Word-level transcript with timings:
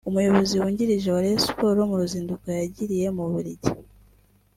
Umuyobozi 0.09 0.53
wungirije 0.61 1.07
wa 1.11 1.23
Rayon 1.23 1.41
Sports 1.45 1.87
mu 1.89 1.95
ruzinduko 2.01 2.45
yagiriye 2.59 3.07
mu 3.15 3.21
Bubiligi 3.27 3.69